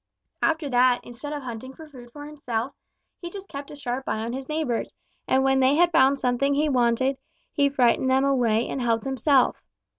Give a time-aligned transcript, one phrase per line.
[0.41, 2.73] "After that, instead of hunting for food himself,
[3.19, 4.95] he just kept a sharp eye on his neighbors,
[5.27, 7.19] and when they had found something he wanted,
[7.53, 9.63] he frightened them away and helped himself.